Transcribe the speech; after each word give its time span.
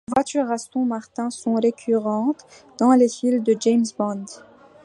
Les 0.07 0.13
voitures 0.15 0.49
Aston 0.49 0.83
Martin 0.85 1.29
sont 1.29 1.53
récurrentes 1.53 2.43
dans 2.79 2.91
les 2.93 3.07
films 3.07 3.43
de 3.43 3.55
James 3.59 3.85
Bond. 3.99 4.25